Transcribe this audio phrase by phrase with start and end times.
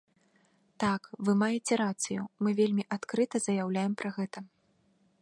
[0.83, 4.39] Так, вы маеце рацыю, мы вельмі адкрыта заяўляем пра гэта.